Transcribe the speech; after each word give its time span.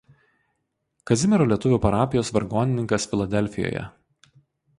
Kazimiero 1.11 1.47
lietuvių 1.51 1.79
parapijos 1.83 2.33
vargonininkas 2.39 3.07
Filadelfijoje. 3.13 3.87